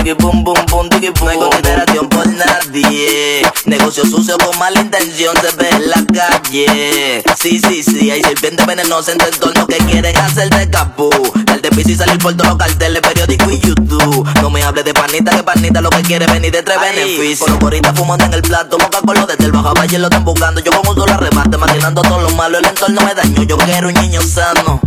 diggy 0.04 0.14
boom, 0.22 0.44
boom, 0.44 0.66
boom, 0.66 0.88
diggy 0.90 1.10
boom. 1.10 1.24
No 1.24 1.30
hay 1.30 1.38
consideración 1.38 2.08
por 2.08 2.26
nadie. 2.26 3.42
Negocio 3.64 4.04
sucio 4.04 4.36
con 4.38 4.58
mala 4.58 4.80
intención 4.80 5.34
se 5.36 5.56
ve 5.56 5.70
en 5.70 5.90
la 5.90 6.04
calle. 6.12 7.22
Sí, 7.40 7.58
sí, 7.58 7.82
sí, 7.82 8.10
hay 8.10 8.22
serpientes 8.22 8.66
venenosas 8.66 9.14
en 9.14 9.18
tu 9.18 9.24
entorno 9.26 9.66
que 9.66 9.78
quieren 9.78 10.16
hacerte 10.16 10.68
capú. 10.68 11.10
Darte 11.44 11.70
piso 11.70 11.90
y 11.90 11.94
salir 11.94 12.18
por 12.18 12.34
todos 12.34 12.50
los 12.50 12.58
carteles, 12.58 13.00
periódico 13.00 13.50
y 13.50 13.58
YouTube. 13.60 14.28
No 14.42 14.50
me 14.50 14.62
hables 14.62 14.84
de 14.84 14.92
panita, 14.92 15.30
que 15.30 15.42
panita 15.42 15.80
lo 15.80 15.90
que 15.90 16.02
quiere 16.02 16.26
venir 16.26 16.52
de 16.52 16.62
tres 16.62 16.78
beneficios. 16.80 17.38
Con 17.38 17.50
los 17.50 17.58
coritas 17.58 17.98
fumando 17.98 18.24
en 18.26 18.34
el 18.34 18.42
plato, 18.42 18.76
boca 18.76 19.00
con 19.00 19.14
los 19.14 19.26
desde 19.26 19.46
el 19.46 19.52
bajo 19.52 19.72
valle 19.74 19.98
lo 19.98 20.04
están 20.04 20.24
buscando. 20.24 20.60
Yo 20.60 20.70
con 20.70 20.86
un 20.86 20.94
solo 20.94 21.12
arrebate, 21.12 21.56
maquinando 21.56 22.02
todo 22.02 22.20
lo 22.20 22.30
malo, 22.30 22.58
el 22.58 22.66
entorno 22.66 23.00
me 23.02 23.14
daño. 23.14 23.42
Yo 23.44 23.56
quiero 23.56 23.88
un 23.88 23.94
niño 23.94 24.20
sano. 24.22 24.80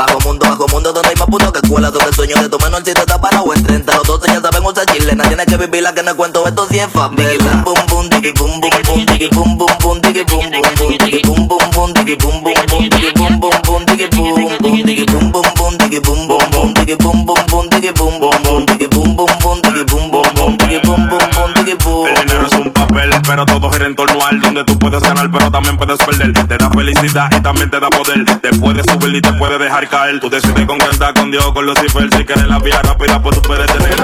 Bajo 0.00 0.18
mundo, 0.20 0.46
bajo 0.46 0.66
mundo, 0.68 0.94
donde 0.94 1.10
hay 1.10 1.14
más 1.16 1.28
puto 1.28 1.52
que 1.52 1.58
escuela 1.58 1.90
Donde 1.90 2.08
el 2.08 2.14
sueño 2.14 2.34
de 2.40 2.48
tu 2.48 2.58
menorcito 2.58 3.02
está 3.02 3.20
parado 3.20 3.52
en 3.52 3.62
30 3.62 3.96
Los 3.96 4.06
12 4.06 4.32
ya 4.32 4.40
saben 4.40 4.64
usar 4.64 4.86
chilena 4.86 5.24
Tienes 5.28 5.44
que 5.44 5.58
vivir 5.58 5.82
la 5.82 5.92
que 5.92 6.02
no 6.02 6.16
cuento 6.16 6.46
esto 6.46 6.66
si 6.70 6.78
es 6.78 6.88
favela 6.90 7.62
Bum 7.66 7.74
bum 7.86 8.08
digi 8.08 8.32
bum 8.32 8.58
bum 8.62 8.70
bum 8.86 9.04
digi 9.04 9.28
bum 9.28 9.58
bum 9.58 9.68
bum 9.82 10.00
digi 10.00 10.24
bum 10.24 10.48
bum 10.48 10.64
bum 10.78 10.96
digi 10.96 11.20
bum 11.22 11.46
bum 11.48 11.58
bum 11.74 11.92
digi 11.92 12.16
bum 12.16 12.40
bum 12.40 12.56
bum 12.66 12.88
digi 12.88 13.12
bum 13.12 13.40
bum 13.40 13.52
bum 13.62 13.84
digi 13.84 14.08
bum 14.08 14.32
bum 14.56 14.80
digi 14.88 15.04
bum 15.04 15.30
bum 15.30 15.44
bum 15.54 15.76
digi 15.76 16.00
bum 16.00 16.26
bum 16.26 16.48
bum 16.48 16.72
digi 16.72 16.96
bum 16.96 17.26
bum 17.26 17.44
bum 17.50 17.68
digi 17.68 17.92
bum 17.92 18.16
bum 18.16 18.42
bum 18.42 18.64
digi 18.64 18.88
bum 18.88 19.16
bum 19.20 19.28
bum 19.44 19.60
digi 19.60 19.84
bum 19.84 20.10
bum 20.10 20.24
bum 20.34 20.56
digi 20.56 20.80
bum 20.80 20.96
bum 20.96 21.10
bum 21.10 21.19
pero 23.30 23.46
todo 23.46 23.70
gira 23.70 23.86
en 23.86 23.94
torno 23.94 24.26
al 24.26 24.40
donde 24.40 24.64
tú 24.64 24.76
puedes 24.76 25.00
ganar, 25.00 25.30
pero 25.30 25.52
también 25.52 25.76
puedes 25.76 25.98
perder. 25.98 26.32
Te 26.48 26.58
da 26.58 26.68
felicidad 26.68 27.30
y 27.30 27.40
también 27.40 27.70
te 27.70 27.78
da 27.78 27.88
poder. 27.88 28.24
Te 28.40 28.50
puedes 28.58 28.84
subir 28.86 29.14
y 29.14 29.20
te 29.20 29.32
puedes 29.34 29.56
dejar 29.60 29.88
caer. 29.88 30.18
Tú 30.18 30.28
decides 30.28 30.66
con 30.66 30.80
cuenta 30.80 31.14
con 31.14 31.30
Dios, 31.30 31.52
con 31.52 31.64
Lucifer. 31.64 32.10
Si 32.12 32.24
quieres 32.24 32.48
la 32.48 32.58
vía 32.58 32.82
rápida, 32.82 33.22
pues 33.22 33.40
tú 33.40 33.42
puedes 33.42 33.68
tener. 33.68 33.94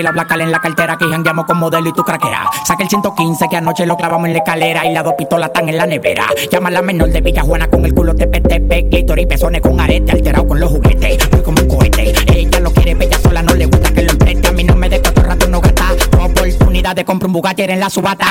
Y 0.00 0.02
la 0.02 0.12
placa 0.12 0.34
en 0.34 0.50
la 0.50 0.60
cartera 0.60 0.96
que 0.96 1.06
jangueamos 1.06 1.46
con 1.46 1.58
modelo 1.58 1.88
y 1.88 1.92
tú 1.92 2.02
craqueas. 2.04 2.46
Saca 2.66 2.82
el 2.82 2.88
115 2.88 3.48
que 3.48 3.56
anoche 3.56 3.86
lo 3.86 3.96
clavamos 3.96 4.26
en 4.26 4.34
la 4.34 4.38
escalera 4.40 4.86
y 4.86 4.92
las 4.92 5.04
dos 5.04 5.14
pistolas 5.14 5.48
están 5.48 5.68
en 5.68 5.76
la 5.76 5.86
nevera. 5.86 6.26
Llama 6.50 6.68
a 6.68 6.72
la 6.72 6.82
menor 6.82 7.10
de 7.10 7.20
Villa 7.20 7.42
Juana 7.42 7.68
con 7.68 7.84
el 7.84 7.94
culo 7.94 8.14
tepe, 8.14 8.40
clítoris 8.88 9.24
y 9.24 9.26
pezones 9.26 9.60
con 9.60 9.80
arete 9.80 10.12
alterado 10.12 10.46
con 10.46 10.60
los 10.60 10.70
juguetes. 10.70 11.30
Voy 11.30 11.42
como 11.42 11.62
un 11.62 11.68
cohete. 11.68 12.12
Ella 12.34 12.60
lo 12.60 12.70
quiere, 12.72 12.94
bella 12.94 13.18
sola, 13.18 13.42
no 13.42 13.54
le 13.54 13.66
gusta 13.66 13.92
que 13.92 14.02
lo 14.02 14.12
empreste. 14.12 14.48
A 14.48 14.52
mí 14.52 14.64
no 14.64 14.76
me 14.76 14.88
de 14.88 15.00
cuatro 15.00 15.24
rato 15.24 15.48
no. 15.48 15.60
Tengo 15.60 16.24
oportunidad 16.24 16.94
de 16.94 17.04
comprar 17.04 17.26
un 17.26 17.32
Bugatti 17.32 17.62
en 17.62 17.80
la 17.80 17.90
subata. 17.90 18.26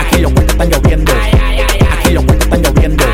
Aquí 0.00 0.20
los 0.20 0.32
cuentos 0.32 0.54
están 0.54 0.70
lloviendo. 0.70 1.12
Aquí 1.98 2.12
los 2.12 2.24
cuentos 2.24 2.46
están 2.46 2.62
lloviendo. 2.62 3.04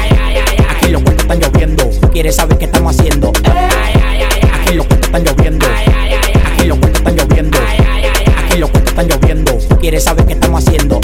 Aquí 0.70 0.88
los 0.88 1.02
cuentos 1.02 1.24
están 1.24 1.40
lloviendo. 1.40 1.90
¿Quieres 2.12 2.36
saber 2.36 2.58
qué 2.58 2.64
estamos 2.66 2.98
haciendo? 2.98 3.28
Aquí 3.30 4.74
los 4.74 4.86
cuentos 4.86 5.06
están 5.06 5.24
lloviendo. 5.24 5.66
Están. 9.08 9.58
¿Quieres 9.80 10.04
saber 10.04 10.26
qué 10.26 10.34
estamos 10.34 10.64
haciendo? 10.64 11.00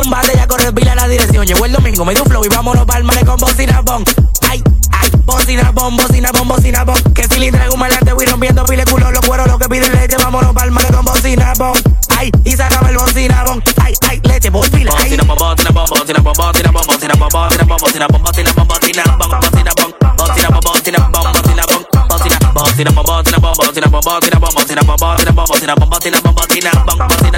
Un 0.00 0.10
bate 0.10 0.32
ya 0.34 0.46
corre 0.46 0.72
pila 0.72 0.94
la 0.94 1.08
dirección. 1.08 1.46
Llegó 1.46 1.64
el 1.64 1.72
domingo, 1.72 2.04
me 2.04 2.14
dio 2.14 2.24
flow 2.24 2.44
y 2.44 2.48
vámonos 2.48 2.84
pa'l 2.86 3.04
mare 3.04 3.24
con 3.24 3.36
bocina 3.36 3.80
bon. 3.82 4.04
Ay, 4.48 4.62
ay, 4.92 5.10
bocina 5.24 5.70
bon, 5.72 5.96
bocina 5.96 6.30
bon, 6.32 6.48
bocina 6.48 6.84
bon. 6.84 6.96
Que 7.14 7.26
le 7.38 7.50
traigo 7.50 7.74
un 7.74 7.80
malante 7.80 8.12
voy 8.12 8.26
rompiendo 8.26 8.64
pile 8.64 8.84
culo, 8.84 9.10
los 9.10 9.24
cueros, 9.24 9.46
lo 9.46 9.58
que 9.58 9.68
pide 9.68 9.88
leche, 9.90 10.16
vámonos 10.16 10.52
pa'l 10.54 10.70
mare 10.70 10.88
con 10.88 11.04
bocina 11.04 11.52
bon. 11.58 11.72
Ay, 12.16 12.30
y 12.44 12.52
se 12.52 12.62
acaba 12.62 12.88
el 12.88 12.96
bocina 12.96 13.44
bon. 13.44 13.62
Ay, 13.82 13.94
ay, 14.08 14.20
leche, 14.24 14.50
Bocina 14.50 14.92
bom, 15.24 15.36
bocina 15.36 15.70
bom, 15.70 15.86
bocina 15.88 16.20
bom, 16.20 16.32
bocina 16.36 16.70
bom, 16.70 16.86
bocina 16.86 17.14
bom, 17.14 17.28
bocina 17.28 17.54
bom, 17.66 17.78
bocina 17.78 18.06
bom, 18.06 18.22
bocina 18.22 18.52
bom, 18.52 18.68
bocina 18.68 18.92
bom, 18.96 19.38
bocina 19.38 19.72
bom, 19.74 19.90
bocina 20.16 20.50
bom, 20.50 20.60
bocina 20.66 20.98
bom, 20.98 21.10
bocina 21.10 21.68
bom, 21.68 21.90
bocina, 22.08 22.50
bocina 22.50 22.80
bocina 22.80 23.40
bocina 23.40 23.88
bocina 23.90 24.38
bocina 24.40 24.80
bocina 24.80 24.80
bocina 24.80 25.32
bocina 25.46 25.74
bom, 25.74 25.88
bocina 25.88 26.20
bom, 26.20 26.34
bocina 26.34 26.70
bom, 26.86 26.98
bocina 27.08 27.29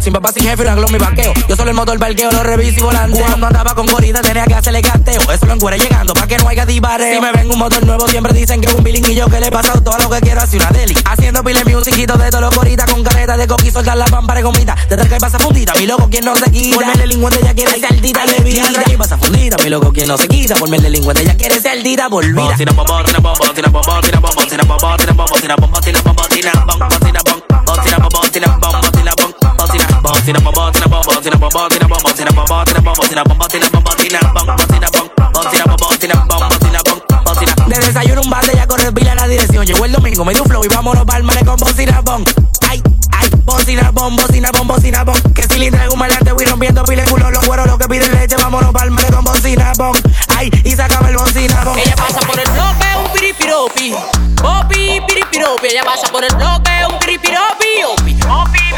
Sin 0.00 0.14
papá, 0.14 0.32
sin 0.32 0.44
jefe, 0.44 0.66
un 0.66 0.92
mi 0.92 0.98
vaqueo. 0.98 1.34
Yo 1.46 1.56
solo 1.56 1.70
el 1.70 1.76
motor, 1.76 1.98
parqueo, 1.98 2.30
lo 2.32 2.42
reviso 2.42 2.80
y 2.80 2.82
volanteo. 2.82 3.26
Cuando 3.26 3.46
andaba 3.46 3.74
con 3.74 3.86
corrida 3.86 4.22
tenía 4.22 4.44
que 4.44 4.54
hacerle 4.54 4.80
gasteo. 4.80 5.20
Eso 5.30 5.44
lo 5.44 5.52
encuere 5.52 5.78
llegando 5.78 6.14
pa' 6.14 6.26
que 6.26 6.38
no 6.38 6.48
haya 6.48 6.64
divareo. 6.64 7.14
Si 7.14 7.20
me 7.20 7.32
ven 7.32 7.50
un 7.50 7.58
motor 7.58 7.84
nuevo, 7.84 8.08
siempre 8.08 8.32
dicen 8.32 8.62
que 8.62 8.68
es 8.68 8.74
un 8.74 8.82
billing 8.82 9.04
y 9.10 9.14
yo 9.14 9.26
que 9.26 9.40
le 9.40 9.48
he 9.48 9.50
pasado 9.50 9.82
todo 9.82 9.98
lo 9.98 10.08
que 10.08 10.20
quiero 10.20 10.40
hacer 10.40 10.60
una 10.60 10.70
deli. 10.70 10.94
Haciendo 11.04 11.44
pile 11.44 11.64
musiquito 11.64 12.16
de 12.16 12.30
todos 12.30 12.42
los 12.42 12.86
con 12.90 13.02
careta 13.02 13.36
de 13.36 13.46
coqui, 13.46 13.70
soltar 13.70 13.96
la 13.96 14.06
pámpara 14.06 14.38
de 14.38 14.44
gomita. 14.44 14.74
Detrás 14.88 15.08
que 15.08 15.16
pasa 15.18 15.38
fundita, 15.38 15.74
mi 15.74 15.86
loco, 15.86 16.08
quien 16.08 16.24
no 16.24 16.34
se 16.34 16.50
quita. 16.50 16.76
Por 16.76 16.84
el 16.84 16.98
delincuente 16.98 17.40
ya 17.42 17.54
quiere 17.54 17.78
ser 17.78 18.00
dita, 18.00 18.24
le 18.24 18.40
vida. 18.40 18.62
que 18.84 18.96
pasa 18.96 19.18
fundita, 19.18 19.56
mi 19.62 19.68
loco, 19.68 19.92
quien 19.92 20.08
no 20.08 20.16
se 20.16 20.28
quita. 20.28 20.54
Por 20.54 20.74
el 20.74 20.82
delincuente 20.82 21.24
ya 21.24 21.36
quiere 21.36 21.60
ser 21.60 21.82
dita, 21.82 22.08
por 22.08 22.24
vida. 22.24 22.42
Bocina 22.42 22.72
bom, 22.72 22.86
bocina 22.86 23.18
bom, 23.18 23.34
bocina 23.38 23.68
bom, 23.68 23.82
bocina 23.84 24.20
bom, 24.20 24.34
bocina 24.34 24.62
bom, 24.62 24.78
bocina 24.78 25.14
bom, 25.14 25.26
bocina 25.26 25.56
bom, 25.56 25.70
bocina 25.70 25.94
bom, 25.94 26.06
bocina 26.06 26.06
bom, 26.06 26.16
bocina 26.16 26.60
bom, 26.64 26.78
bocina 26.78 27.20
bom, 27.22 27.40
bocina 27.66 27.98
bom, 27.98 28.08
bocina 28.10 28.58
bom, 28.58 28.80
bocina 28.80 29.29
De 37.66 37.78
desayuno 37.78 38.22
un 38.22 38.30
bate 38.30 38.52
ya 38.56 38.66
corre 38.66 38.92
pila 38.92 39.14
la 39.14 39.28
dirección. 39.28 39.64
Llegó 39.64 39.84
el 39.84 39.92
domingo, 39.92 40.24
me 40.24 40.32
dio 40.32 40.42
un 40.42 40.48
flow 40.48 40.64
y 40.64 40.68
vámonos 40.68 41.04
pa'l 41.04 41.22
mare 41.22 41.44
con 41.44 41.56
bocina 41.56 42.00
bom. 42.00 42.24
Ay, 42.68 42.82
ay, 43.12 43.30
bocina 43.44 43.90
bom, 43.92 44.16
bocina 44.16 44.50
bom, 44.50 44.66
bocina 44.66 45.04
bom. 45.04 45.14
Que 45.32 45.46
le 45.58 45.70
traigo 45.70 45.92
un 45.92 46.00
malante 46.00 46.32
voy 46.32 46.44
rompiendo 46.44 46.82
pile 46.84 47.04
culo 47.04 47.30
los 47.30 47.44
cueros, 47.44 47.68
lo 47.68 47.78
que 47.78 47.86
piden 47.86 48.12
leche, 48.12 48.34
vámonos 48.36 48.72
pa'l 48.72 48.90
mare 48.90 49.12
con 49.12 49.24
bocina 49.24 49.72
bom. 49.76 49.94
Ay, 50.36 50.50
y 50.64 50.72
sacame 50.72 51.10
el 51.10 51.16
bocina 51.18 51.64
bom. 51.64 51.78
Ella 51.78 51.94
pasa 51.94 52.20
por 52.20 52.38
el 52.40 52.50
bloque, 52.50 52.86
un 53.04 53.12
piripiropi. 53.12 53.94
Opi, 54.42 55.00
piripiropi. 55.06 55.68
Ella 55.68 55.84
pasa 55.84 56.10
por 56.10 56.24
el 56.24 56.34
bloque, 56.34 56.70
un 56.90 56.98
piripiropi. 56.98 57.84
Opi, 57.92 58.18
opi, 58.22 58.69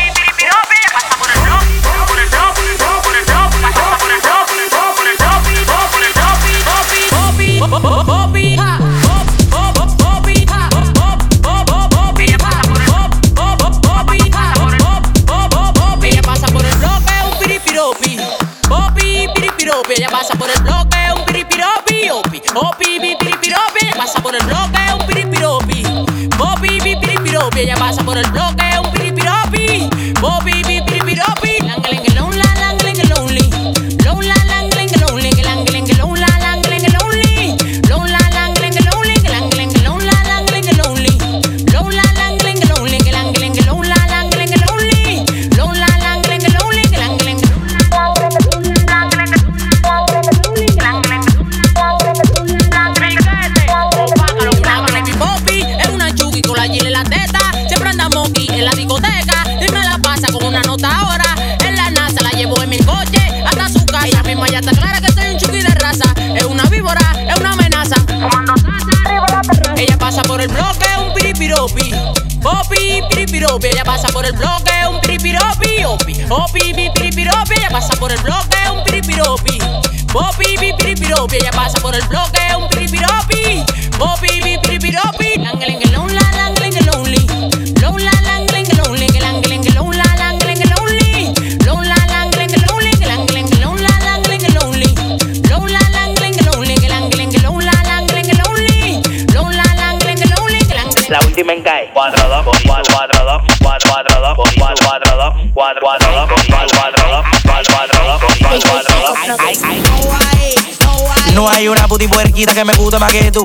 No 111.34 111.48
hay 111.48 111.68
una 111.68 111.86
puti 111.86 112.08
puerquita 112.08 112.52
que 112.52 112.64
me 112.64 112.72
guste 112.74 112.98
más 112.98 113.12
que 113.12 113.30
tú. 113.30 113.42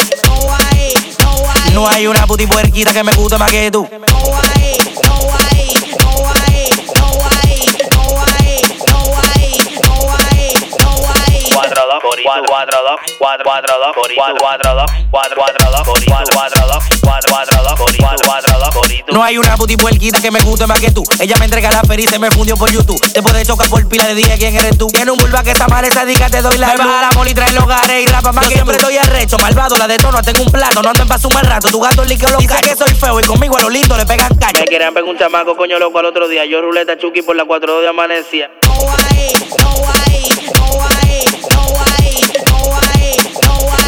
No 1.74 1.88
hay 1.88 2.08
una 2.08 2.26
puti 2.26 2.48
puerquita 2.48 2.92
que 2.92 3.04
me 3.04 3.12
guste 3.14 3.38
más 3.38 3.52
que 3.52 3.70
tú. 3.70 3.88
No 19.12 19.24
hay 19.24 19.38
una 19.38 19.56
puti 19.56 19.78
puerquita 19.78 20.20
que 20.22 20.30
me 20.30 20.42
guste 20.42 20.68
más 20.68 20.80
que 20.82 20.92
tú. 20.92 21.04
Ella 21.20 21.38
me 21.40 21.46
entrega 21.46 21.72
la 21.72 21.82
peri 21.82 22.04
y 22.04 22.08
se 22.08 22.20
me 22.20 22.30
fundió 22.30 22.58
por 22.58 22.70
YouTube. 22.70 23.00
Te 23.14 23.22
puede 23.22 23.46
chocar 23.46 23.70
por 23.70 23.88
pila 23.88 24.08
de 24.08 24.16
día 24.16 24.38
quién 24.38 24.56
eres 24.56 24.78
tú. 24.78 24.88
Tiene 24.88 25.12
un 25.12 25.18
vulva 25.18 25.42
que 25.42 25.52
está 25.52 25.68
mal, 25.68 25.86
esa 25.86 26.04
diga 26.04 26.30
te 26.30 26.42
doy 26.42 26.58
la. 26.58 26.68
Me 26.68 26.78
baja 26.78 27.02
la 27.02 27.12
moli, 27.16 27.34
trae 27.34 27.54
los 27.54 27.66
gares 27.66 28.04
y 28.04 28.08
rapa 28.08 28.34
más 28.34 28.44
Yo 28.44 28.50
que 28.50 28.56
siempre 28.56 28.76
estoy 28.76 28.98
arrecho, 28.98 29.38
malvado, 29.38 29.78
la 29.78 29.88
de 29.88 29.98
tono, 29.98 30.22
tengo 30.22 30.44
un 30.44 30.52
plato. 30.52 30.82
No 30.82 30.90
ando 30.90 31.04
en 31.04 31.08
paso 31.08 31.30
un 31.30 31.34
mal 31.34 31.46
rato, 31.46 31.70
tu 31.70 31.80
gato 31.80 32.04
líquido 32.04 32.32
lo 32.32 32.38
Dice 32.38 32.56
que 32.62 32.76
soy 32.76 32.94
feo 32.94 33.20
y 33.20 33.24
conmigo 33.24 33.58
a 33.58 33.62
lo 33.62 33.70
lindo 33.70 33.96
le 33.96 34.06
pegan 34.06 34.36
caña. 34.36 34.60
Me 34.60 34.66
quieren 34.66 34.94
pegar 34.94 35.10
un 35.10 35.18
chamaco, 35.18 35.56
coño 35.56 35.80
loco, 35.80 36.00
al 36.00 36.06
otro 36.06 36.28
día. 36.28 36.46
Yo 36.46 36.62
ruleta 36.62 36.98
chuki 36.98 37.22
por 37.22 37.38
la 37.38 37.46
4 37.46 37.82
de 37.82 37.88
amanecía. 37.88 38.52
No 38.64 38.74
hay 39.10 39.28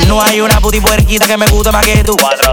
no 0.10 0.20
hay 0.24 0.42
una 0.42 0.60
puti 0.60 0.82
puerquita 0.82 1.28
que 1.28 1.38
me 1.38 1.46
guste 1.46 1.72
más 1.72 1.86
que 1.86 2.04
tú. 2.04 2.18
Cuatro 2.20 2.52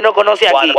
no 0.00 0.12
conoce 0.14 0.48
aquí? 0.48 0.72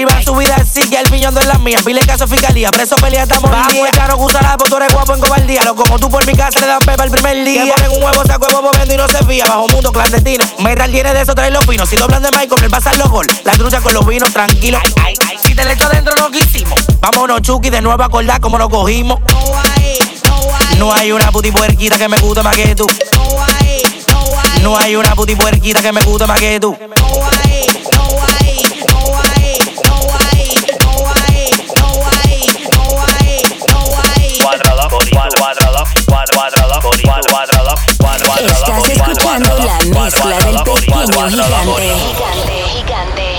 Viva 0.00 0.22
su 0.22 0.34
vida, 0.34 0.56
sigue 0.64 0.98
el 0.98 1.10
de 1.10 1.44
las 1.44 1.60
mías. 1.60 1.82
Pile 1.82 2.00
caso 2.06 2.26
fiscalía, 2.26 2.70
preso 2.70 2.96
pelea, 2.96 3.24
estamos 3.24 3.50
en 3.50 3.74
día. 3.74 3.90
Caro, 3.90 4.16
tú 4.16 4.76
eres 4.76 4.94
guapo 4.94 5.12
en 5.12 5.20
cobardía. 5.20 5.62
Lo 5.64 5.74
como 5.74 5.98
tú 5.98 6.08
por 6.08 6.24
mi 6.24 6.32
casa 6.32 6.58
le 6.60 6.66
dan 6.68 6.78
pepa 6.78 7.04
el 7.04 7.10
primer 7.10 7.44
día. 7.44 7.64
Que 7.64 7.72
ponen 7.72 7.98
un 7.98 8.02
huevo, 8.02 8.24
saco 8.24 8.46
huevo, 8.46 8.70
y 8.90 8.96
no 8.96 9.06
se 9.08 9.22
fía. 9.26 9.44
Bajo 9.46 9.68
mundo 9.68 9.92
clandestino. 9.92 10.44
Metal 10.60 10.90
tiene 10.90 11.12
de 11.12 11.20
eso, 11.20 11.34
trae 11.34 11.50
los 11.50 11.66
pinos. 11.66 11.86
Si 11.86 11.96
doblan 11.96 12.22
de 12.22 12.29
Michael, 12.36 12.64
el 12.64 12.70
pasar 12.70 12.96
los 12.96 13.08
gol. 13.08 13.26
La 13.44 13.52
trucha 13.52 13.80
con 13.80 13.94
los 13.94 14.06
vinos, 14.06 14.32
tranquilo. 14.32 14.78
Si 15.44 15.54
te 15.54 15.64
le 15.64 15.72
echo 15.72 15.86
adentro, 15.86 16.14
lo 16.16 16.30
que 16.30 16.38
hicimos. 16.38 16.78
Vámonos, 17.00 17.42
Chucky, 17.42 17.70
de 17.70 17.80
nuevo 17.80 18.02
a 18.02 18.06
acordar 18.06 18.40
cómo 18.40 18.58
nos 18.58 18.68
cogimos. 18.68 19.18
No 20.78 20.92
hay 20.92 21.12
una 21.12 21.30
puti 21.30 21.50
puerquita 21.50 21.98
que 21.98 22.08
me 22.08 22.18
guste 22.18 22.42
más 22.42 22.56
que 22.56 22.74
tú. 22.74 22.86
No 24.62 24.76
hay 24.76 24.96
una 24.96 25.14
puti 25.14 25.34
puerquita 25.36 25.82
que 25.82 25.92
me 25.92 26.02
guste 26.02 26.26
más 26.26 26.38
que 26.38 26.58
tú. 26.60 26.76
Cuatro, 26.76 26.88
dos, 26.90 27.18
cuatro, 27.84 28.20
cuatro, 28.20 28.78
dos, 28.86 29.10
cuatro, 29.10 29.38
cuatro, 29.84 30.08
dos, 30.08 30.19
Estás 38.38 38.88
escuchando 38.88 39.58
la 39.58 39.78
mezcla 40.00 40.38
del 40.38 40.62
pequeño 40.62 41.24
gigante. 42.68 43.29